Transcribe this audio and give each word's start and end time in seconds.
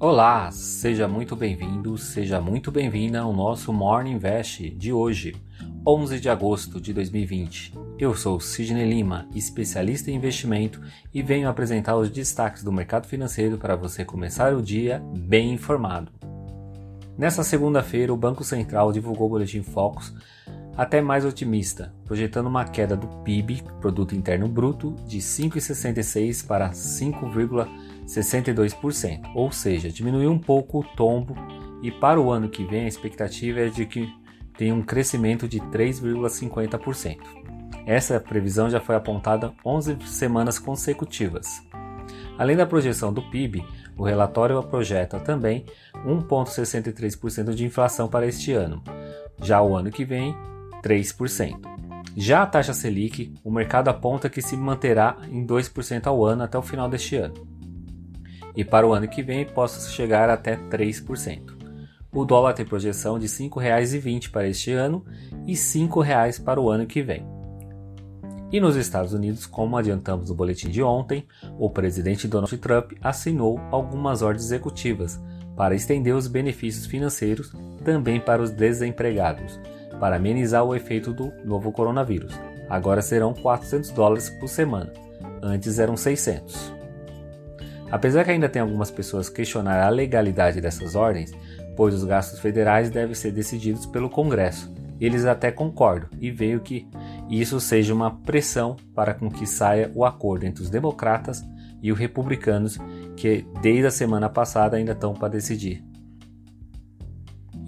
Olá, 0.00 0.48
seja 0.52 1.08
muito 1.08 1.34
bem-vindo, 1.34 1.98
seja 1.98 2.40
muito 2.40 2.70
bem-vinda 2.70 3.18
ao 3.18 3.32
nosso 3.32 3.72
Morning 3.72 4.12
Invest 4.12 4.70
de 4.70 4.92
hoje, 4.92 5.34
11 5.84 6.20
de 6.20 6.30
agosto 6.30 6.80
de 6.80 6.94
2020. 6.94 7.74
Eu 7.98 8.14
sou 8.14 8.38
Sidney 8.38 8.88
Lima, 8.88 9.28
especialista 9.34 10.08
em 10.08 10.14
investimento 10.14 10.80
e 11.12 11.20
venho 11.20 11.48
apresentar 11.48 11.96
os 11.96 12.10
destaques 12.10 12.62
do 12.62 12.70
mercado 12.70 13.08
financeiro 13.08 13.58
para 13.58 13.74
você 13.74 14.04
começar 14.04 14.54
o 14.54 14.62
dia 14.62 15.02
bem 15.18 15.52
informado. 15.52 16.12
Nessa 17.18 17.42
segunda-feira, 17.42 18.14
o 18.14 18.16
Banco 18.16 18.44
Central 18.44 18.92
divulgou 18.92 19.26
o 19.26 19.30
boletim 19.30 19.64
Focus 19.64 20.14
até 20.78 21.02
mais 21.02 21.24
otimista, 21.24 21.92
projetando 22.04 22.46
uma 22.46 22.64
queda 22.64 22.96
do 22.96 23.08
PIB, 23.24 23.64
Produto 23.80 24.14
Interno 24.14 24.46
Bruto, 24.46 24.94
de 25.08 25.18
5,66 25.18 26.46
para 26.46 26.70
5,62%, 26.70 29.32
ou 29.34 29.50
seja, 29.50 29.90
diminuiu 29.90 30.30
um 30.30 30.38
pouco 30.38 30.78
o 30.78 30.84
tombo 30.84 31.34
e 31.82 31.90
para 31.90 32.20
o 32.20 32.30
ano 32.30 32.48
que 32.48 32.64
vem 32.64 32.84
a 32.84 32.88
expectativa 32.88 33.58
é 33.58 33.68
de 33.68 33.84
que 33.86 34.08
tenha 34.56 34.72
um 34.72 34.82
crescimento 34.82 35.48
de 35.48 35.58
3,50%. 35.58 37.18
Essa 37.84 38.20
previsão 38.20 38.70
já 38.70 38.78
foi 38.78 38.94
apontada 38.94 39.52
11 39.64 39.98
semanas 40.06 40.60
consecutivas. 40.60 41.60
Além 42.38 42.56
da 42.56 42.66
projeção 42.66 43.12
do 43.12 43.22
PIB, 43.22 43.64
o 43.96 44.04
relatório 44.04 44.62
projeta 44.62 45.18
também 45.18 45.64
1,63% 46.06 47.52
de 47.52 47.64
inflação 47.64 48.06
para 48.06 48.28
este 48.28 48.52
ano. 48.52 48.80
Já 49.42 49.60
o 49.60 49.76
ano 49.76 49.90
que 49.90 50.04
vem, 50.04 50.36
3%. 50.82 51.78
Já 52.16 52.42
a 52.42 52.46
taxa 52.46 52.72
Selic, 52.72 53.34
o 53.44 53.50
mercado 53.50 53.88
aponta 53.88 54.28
que 54.28 54.42
se 54.42 54.56
manterá 54.56 55.16
em 55.30 55.46
2% 55.46 56.06
ao 56.06 56.24
ano 56.24 56.42
até 56.42 56.58
o 56.58 56.62
final 56.62 56.88
deste 56.88 57.16
ano. 57.16 57.46
E 58.56 58.64
para 58.64 58.86
o 58.86 58.92
ano 58.92 59.06
que 59.06 59.22
vem 59.22 59.44
possa 59.44 59.88
chegar 59.90 60.28
até 60.28 60.56
3%. 60.56 61.56
O 62.12 62.24
dólar 62.24 62.54
tem 62.54 62.66
projeção 62.66 63.18
de 63.18 63.26
R$ 63.26 63.32
5,20 63.32 64.30
para 64.30 64.48
este 64.48 64.72
ano 64.72 65.04
e 65.46 65.52
R$ 65.52 65.58
5,00 65.58 66.42
para 66.42 66.60
o 66.60 66.70
ano 66.70 66.86
que 66.86 67.02
vem. 67.02 67.24
E 68.50 68.60
nos 68.60 68.76
Estados 68.76 69.12
Unidos, 69.12 69.44
como 69.44 69.76
adiantamos 69.76 70.30
no 70.30 70.34
boletim 70.34 70.70
de 70.70 70.82
ontem, 70.82 71.26
o 71.58 71.68
presidente 71.68 72.26
Donald 72.26 72.56
Trump 72.56 72.92
assinou 73.02 73.60
algumas 73.70 74.22
ordens 74.22 74.46
executivas 74.46 75.20
para 75.54 75.74
estender 75.74 76.14
os 76.14 76.26
benefícios 76.26 76.86
financeiros 76.86 77.52
também 77.84 78.18
para 78.18 78.42
os 78.42 78.50
desempregados, 78.50 79.60
para 79.98 80.16
amenizar 80.16 80.64
o 80.64 80.74
efeito 80.74 81.12
do 81.12 81.32
novo 81.44 81.72
coronavírus. 81.72 82.32
Agora 82.68 83.00
serão 83.00 83.32
400 83.32 83.90
dólares 83.90 84.28
por 84.28 84.48
semana, 84.48 84.92
antes 85.42 85.78
eram 85.78 85.96
600. 85.96 86.72
Apesar 87.90 88.24
que 88.24 88.30
ainda 88.30 88.48
tem 88.48 88.60
algumas 88.60 88.90
pessoas 88.90 89.28
questionar 89.28 89.82
a 89.82 89.88
legalidade 89.88 90.60
dessas 90.60 90.94
ordens, 90.94 91.32
pois 91.74 91.94
os 91.94 92.04
gastos 92.04 92.38
federais 92.38 92.90
devem 92.90 93.14
ser 93.14 93.32
decididos 93.32 93.86
pelo 93.86 94.10
Congresso. 94.10 94.70
Eles 95.00 95.24
até 95.24 95.50
concordam 95.50 96.10
e 96.20 96.30
veio 96.30 96.60
que 96.60 96.86
isso 97.30 97.60
seja 97.60 97.94
uma 97.94 98.10
pressão 98.10 98.76
para 98.94 99.14
com 99.14 99.30
que 99.30 99.46
saia 99.46 99.90
o 99.94 100.04
acordo 100.04 100.44
entre 100.44 100.62
os 100.62 100.68
democratas 100.68 101.42
e 101.80 101.92
os 101.92 101.98
republicanos, 101.98 102.78
que 103.16 103.46
desde 103.62 103.86
a 103.86 103.90
semana 103.90 104.28
passada 104.28 104.76
ainda 104.76 104.92
estão 104.92 105.14
para 105.14 105.28
decidir 105.28 105.87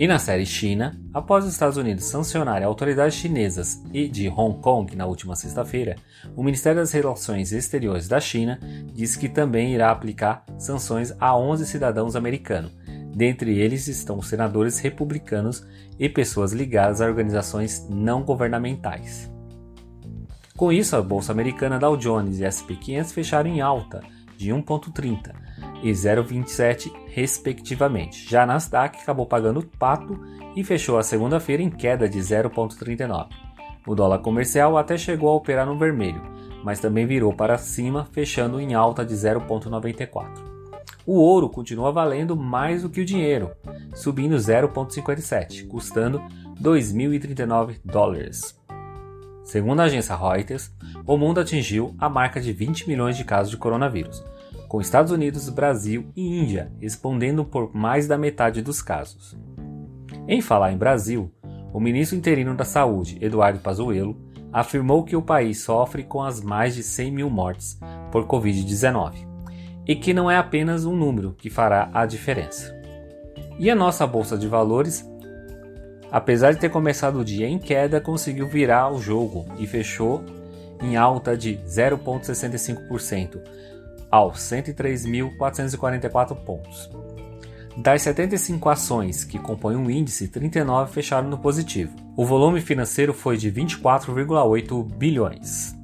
e 0.00 0.06
na 0.06 0.18
série 0.18 0.46
China, 0.46 0.98
após 1.12 1.44
os 1.44 1.52
Estados 1.52 1.76
Unidos 1.76 2.04
sancionarem 2.04 2.66
autoridades 2.66 3.14
chinesas 3.18 3.84
e 3.92 4.08
de 4.08 4.30
Hong 4.30 4.58
Kong 4.58 4.96
na 4.96 5.04
última 5.04 5.36
sexta-feira, 5.36 5.96
o 6.34 6.42
Ministério 6.42 6.80
das 6.80 6.90
Relações 6.90 7.52
Exteriores 7.52 8.08
da 8.08 8.18
China 8.18 8.58
disse 8.94 9.18
que 9.18 9.28
também 9.28 9.74
irá 9.74 9.90
aplicar 9.90 10.42
sanções 10.58 11.12
a 11.20 11.36
11 11.36 11.66
cidadãos 11.66 12.16
americanos. 12.16 12.74
Dentre 13.14 13.58
eles 13.58 13.89
estão 13.89 14.22
senadores 14.22 14.78
republicanos 14.78 15.66
e 15.98 16.08
pessoas 16.08 16.55
ligadas 16.55 17.02
a 17.02 17.06
organizações 17.06 17.86
não 17.90 18.22
governamentais. 18.22 19.30
Com 20.56 20.72
isso, 20.72 20.96
a 20.96 21.02
bolsa 21.02 21.30
americana 21.30 21.78
Dow 21.78 21.98
Jones 21.98 22.40
e 22.40 22.44
S&P 22.46 22.74
500 22.74 23.12
fecharam 23.12 23.50
em 23.50 23.60
alta 23.60 24.02
de 24.39 24.48
1,30 24.48 25.49
e 25.83 25.91
0,27 25.91 26.92
respectivamente. 27.07 28.29
Já 28.29 28.42
a 28.42 28.46
Nasdaq 28.46 29.01
acabou 29.01 29.27
pagando 29.27 29.63
pato 29.79 30.18
e 30.55 30.64
fechou 30.64 30.98
a 30.98 31.02
segunda-feira 31.02 31.63
em 31.63 31.70
queda 31.70 32.08
de 32.08 32.18
0,39. 32.18 33.29
O 33.86 33.95
dólar 33.95 34.19
comercial 34.19 34.77
até 34.77 34.96
chegou 34.98 35.30
a 35.30 35.35
operar 35.35 35.67
no 35.67 35.79
vermelho, 35.79 36.23
mas 36.63 36.80
também 36.80 37.07
virou 37.07 37.33
para 37.33 37.57
cima, 37.58 38.08
fechando 38.13 38.61
em 38.61 38.74
alta 38.74 39.05
de 39.05 39.14
0,94. 39.14 40.51
O 41.07 41.14
ouro 41.14 41.48
continua 41.48 41.90
valendo 41.90 42.36
mais 42.36 42.83
do 42.83 42.90
que 42.90 43.01
o 43.01 43.05
dinheiro, 43.05 43.51
subindo 43.95 44.36
0,57, 44.36 45.67
custando 45.67 46.20
2.039 46.61 47.80
dólares. 47.85 48.58
Segundo 49.42 49.80
a 49.80 49.85
agência 49.85 50.14
Reuters, 50.14 50.70
o 51.07 51.17
mundo 51.17 51.40
atingiu 51.40 51.95
a 51.98 52.08
marca 52.08 52.40
de 52.40 52.52
20 52.52 52.86
milhões 52.86 53.17
de 53.17 53.24
casos 53.24 53.51
de 53.51 53.57
coronavírus, 53.57 54.23
com 54.70 54.81
Estados 54.81 55.11
Unidos, 55.11 55.48
Brasil 55.48 56.13
e 56.14 56.25
Índia 56.25 56.70
respondendo 56.81 57.45
por 57.45 57.75
mais 57.75 58.07
da 58.07 58.17
metade 58.17 58.63
dos 58.63 58.81
casos. 58.81 59.36
Em 60.29 60.41
falar 60.41 60.70
em 60.70 60.77
Brasil, 60.77 61.29
o 61.73 61.81
ministro 61.81 62.17
interino 62.17 62.55
da 62.55 62.64
Saúde, 62.64 63.19
Eduardo 63.20 63.58
Pazuello, 63.58 64.17
afirmou 64.53 65.03
que 65.03 65.17
o 65.17 65.23
país 65.23 65.61
sofre 65.61 66.05
com 66.05 66.23
as 66.23 66.41
mais 66.41 66.77
de 66.77 66.85
100 66.85 67.11
mil 67.11 67.29
mortes 67.29 67.81
por 68.13 68.29
Covid-19 68.29 69.27
e 69.89 69.97
que 69.97 70.14
não 70.14 70.31
é 70.31 70.36
apenas 70.36 70.85
um 70.85 70.95
número 70.95 71.35
que 71.37 71.51
fará 71.51 71.91
a 71.92 72.07
diferença. 72.07 72.73
E 73.58 73.69
a 73.69 73.75
nossa 73.75 74.07
bolsa 74.07 74.39
de 74.39 74.47
valores, 74.47 75.05
apesar 76.13 76.52
de 76.52 76.61
ter 76.61 76.70
começado 76.70 77.19
o 77.19 77.25
dia 77.25 77.48
em 77.48 77.58
queda, 77.58 78.01
conseguiu 78.01 78.47
virar 78.47 78.92
o 78.92 79.01
jogo 79.01 79.47
e 79.58 79.67
fechou 79.67 80.25
em 80.81 80.97
alta 80.97 81.37
de 81.37 81.57
0,65%, 81.67 83.41
aos 84.10 84.38
103.444 84.40 86.34
pontos. 86.36 86.90
Das 87.76 88.02
75 88.02 88.68
ações 88.68 89.24
que 89.24 89.38
compõem 89.38 89.76
o 89.76 89.90
índice, 89.90 90.28
39 90.28 90.92
fecharam 90.92 91.28
no 91.28 91.38
positivo. 91.38 91.94
O 92.16 92.26
volume 92.26 92.60
financeiro 92.60 93.14
foi 93.14 93.36
de 93.36 93.50
24,8 93.50 94.96
bilhões. 94.96 95.78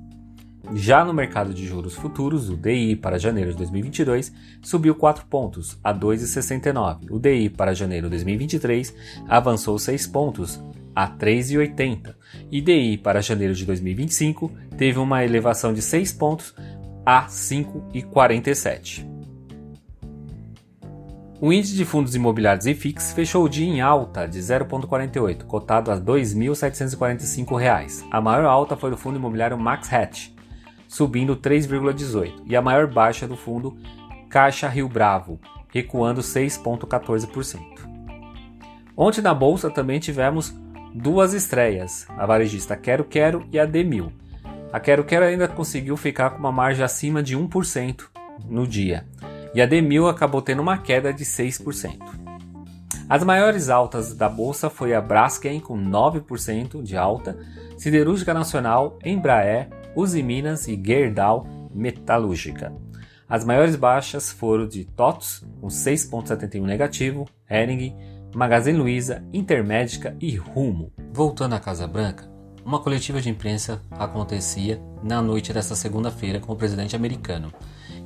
Já 0.75 1.05
no 1.05 1.15
mercado 1.15 1.55
de 1.55 1.65
juros 1.65 1.95
futuros, 1.95 2.51
o 2.51 2.57
DI 2.57 2.97
para 2.97 3.21
janeiro 3.21 3.53
de 3.53 3.59
2022 3.59 4.33
subiu 4.61 4.97
4 4.97 5.25
pontos 5.27 5.79
a 5.83 5.95
2,69. 5.95 7.11
O 7.11 7.21
DI 7.21 7.49
para 7.51 7.73
janeiro 7.73 8.09
de 8.09 8.17
2023 8.17 8.93
avançou 9.29 9.79
6 9.79 10.09
pontos 10.09 10.61
a 10.95 11.09
3,80. 11.09 12.15
E 12.51 12.61
DI 12.61 12.99
para 12.99 13.21
janeiro 13.21 13.55
de 13.55 13.65
2025 13.65 14.51
teve 14.77 14.99
uma 14.99 15.25
elevação 15.25 15.73
de 15.73 15.81
6 15.81 16.13
pontos 16.15 16.53
a 17.07 17.27
5,47. 17.29 19.07
O 21.41 21.53
índice 21.53 21.77
de 21.77 21.85
fundos 21.85 22.17
imobiliários 22.17 22.67
IFIX 22.67 23.13
fechou 23.13 23.45
o 23.45 23.49
dia 23.49 23.65
em 23.65 23.81
alta 23.81 24.27
de 24.27 24.41
0,48, 24.41 25.45
cotado 25.45 25.93
a 25.93 25.95
R$ 25.95 26.01
2.745. 26.01 28.09
A 28.11 28.21
maior 28.21 28.47
alta 28.47 28.77
foi 28.77 28.91
do 28.91 28.97
fundo 28.97 29.19
imobiliário 29.19 29.57
Max 29.57 29.93
Hatch, 29.93 30.31
subindo 30.89 31.37
3,18, 31.37 32.43
e 32.45 32.57
a 32.57 32.63
maior 32.63 32.89
baixa 32.89 33.29
do 33.29 33.37
fundo 33.37 33.79
Caixa 34.29 34.67
Rio 34.67 34.89
Bravo, 34.89 35.39
recuando 35.69 36.23
6,14%. 36.23 37.61
Ontem 38.97 39.21
na 39.21 39.33
bolsa 39.33 39.71
também 39.71 40.01
tivemos 40.01 40.53
duas 40.93 41.35
estreias, 41.35 42.05
a 42.17 42.27
varejista 42.27 42.77
Quero 42.77 43.05
Quero 43.05 43.47
e 43.53 43.61
a 43.61 43.69
D1000 43.69 44.26
a 44.73 44.81
Quero 44.81 45.05
Quero 45.05 45.25
ainda 45.25 45.49
conseguiu 45.49 45.97
ficar 45.97 46.31
com 46.31 46.39
uma 46.39 46.53
margem 46.53 46.85
acima 46.85 47.23
de 47.23 47.37
1% 47.37 48.05
no 48.49 48.67
dia, 48.67 49.07
e 49.55 49.61
a 49.63 49.69
D1000 49.69 50.11
acabou 50.11 50.43
tendo 50.43 50.63
uma 50.63 50.79
queda 50.79 51.13
de 51.13 51.25
6%. 51.25 51.97
As 53.09 53.23
maiores 53.23 53.69
altas 53.69 54.15
da 54.15 54.29
bolsa 54.29 54.69
foi 54.69 54.93
a 54.93 55.01
Braskem 55.01 55.61
com 55.61 55.79
9% 55.79 56.83
de 56.83 56.97
alta, 56.97 57.39
Siderúrgica 57.79 58.35
Nacional, 58.35 58.99
Embraer, 59.05 59.69
Uzi 59.95 60.23
Minas 60.23 60.67
e 60.67 60.81
Gerdau 60.83 61.47
Metalúrgica. 61.73 62.73
As 63.29 63.45
maiores 63.45 63.77
baixas 63.77 64.31
foram 64.31 64.67
de 64.67 64.85
TOTS 64.85 65.45
com 65.61 65.69
6,71 65.69 66.63
negativo, 66.63 67.27
Hering, 67.49 67.95
Magazine 68.35 68.79
Luiza, 68.79 69.25
Intermédica 69.33 70.17
e 70.21 70.37
Rumo. 70.37 70.93
Voltando 71.13 71.55
à 71.55 71.61
Casa 71.61 71.87
Branca, 71.87 72.29
uma 72.67 72.81
coletiva 72.81 73.21
de 73.21 73.31
imprensa 73.31 73.81
acontecia 73.93 74.83
na 75.01 75.23
noite 75.23 75.53
desta 75.53 75.77
segunda-feira 75.77 76.41
com 76.41 76.53
o 76.53 76.57
presidente 76.57 76.97
americano 76.97 77.53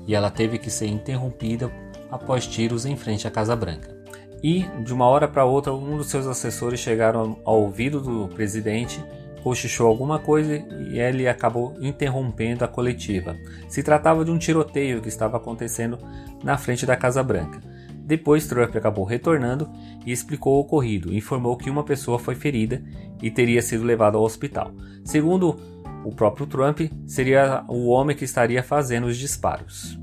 e 0.07 0.15
ela 0.15 0.31
teve 0.31 0.59
que 0.59 0.71
ser 0.71 0.87
interrompida 0.87 1.73
após 2.11 2.47
tiros 2.47 2.85
em 2.85 2.95
frente 2.95 3.27
à 3.27 3.31
Casa 3.31 3.57
Branca. 3.57 3.97
E, 4.43 4.67
de 4.85 4.93
uma 4.93 5.07
hora 5.07 5.27
para 5.27 5.47
outra, 5.47 5.73
um 5.73 5.97
dos 5.97 6.09
seus 6.09 6.27
assessores 6.27 6.79
chegaram 6.79 7.39
ao 7.43 7.63
ouvido 7.63 8.01
do 8.01 8.29
presidente, 8.35 9.03
cochichou 9.43 9.87
alguma 9.87 10.19
coisa 10.19 10.57
e 10.57 10.99
ele 10.99 11.27
acabou 11.27 11.75
interrompendo 11.81 12.63
a 12.63 12.69
coletiva. 12.69 13.39
Se 13.67 13.83
tratava 13.83 14.27
de 14.27 14.31
um 14.31 14.37
tiroteio 14.37 15.01
que 15.01 15.09
estava 15.09 15.39
acontecendo 15.39 15.99
na 16.45 16.59
frente 16.59 16.85
da 16.85 16.97
Casa 16.97 17.23
Branca. 17.23 17.63
Depois, 18.11 18.45
Trump 18.45 18.75
acabou 18.75 19.05
retornando 19.05 19.71
e 20.05 20.11
explicou 20.11 20.57
o 20.57 20.61
ocorrido. 20.63 21.15
Informou 21.15 21.57
que 21.57 21.71
uma 21.71 21.85
pessoa 21.85 22.19
foi 22.19 22.35
ferida 22.35 22.83
e 23.23 23.31
teria 23.31 23.63
sido 23.63 23.85
levada 23.85 24.17
ao 24.17 24.25
hospital. 24.25 24.73
Segundo 25.05 25.57
o 26.05 26.13
próprio 26.13 26.45
Trump, 26.45 26.81
seria 27.07 27.65
o 27.69 27.87
homem 27.87 28.17
que 28.17 28.25
estaria 28.25 28.65
fazendo 28.65 29.07
os 29.07 29.17
disparos. 29.17 29.97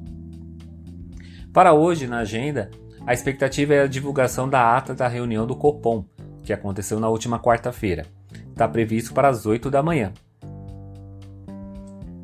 Para 1.51 1.74
hoje, 1.74 2.07
na 2.07 2.19
agenda, 2.19 2.71
a 3.06 3.13
expectativa 3.13 3.74
é 3.74 3.81
a 3.81 3.88
divulgação 3.88 4.48
da 4.48 4.77
ata 4.77 4.95
da 4.95 5.09
reunião 5.09 5.45
do 5.45 5.57
Copom, 5.57 6.06
que 6.44 6.54
aconteceu 6.54 7.01
na 7.01 7.09
última 7.09 7.38
quarta-feira. 7.38 8.06
Está 8.51 8.69
previsto 8.69 9.13
para 9.13 9.27
as 9.27 9.45
8 9.45 9.69
da 9.69 9.83
manhã. 9.83 10.13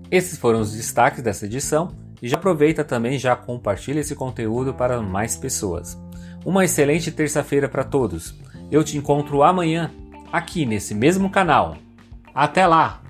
Esses 0.09 0.37
foram 0.37 0.61
os 0.61 0.71
destaques 0.71 1.21
dessa 1.21 1.45
edição 1.45 2.02
e 2.23 2.29
já 2.29 2.37
aproveita 2.37 2.85
também 2.85 3.19
já 3.19 3.35
compartilha 3.35 3.99
esse 3.99 4.15
conteúdo 4.15 4.73
para 4.73 5.01
mais 5.01 5.35
pessoas. 5.35 6.01
Uma 6.45 6.63
excelente 6.63 7.11
terça-feira 7.11 7.67
para 7.67 7.83
todos. 7.83 8.33
Eu 8.71 8.81
te 8.81 8.97
encontro 8.97 9.43
amanhã 9.43 9.91
aqui 10.31 10.65
nesse 10.65 10.95
mesmo 10.95 11.29
canal. 11.29 11.75
Até 12.33 12.65
lá! 12.65 13.02